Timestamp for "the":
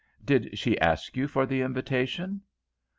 1.45-1.61